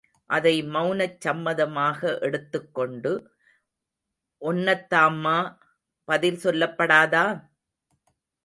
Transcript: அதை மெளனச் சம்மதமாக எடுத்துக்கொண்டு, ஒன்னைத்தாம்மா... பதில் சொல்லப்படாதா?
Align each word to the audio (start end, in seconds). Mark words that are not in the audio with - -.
அதை 0.29 0.53
மெளனச் 0.63 1.19
சம்மதமாக 1.25 1.99
எடுத்துக்கொண்டு, 2.19 3.11
ஒன்னைத்தாம்மா... 4.41 5.37
பதில் 6.07 6.41
சொல்லப்படாதா? 6.43 7.25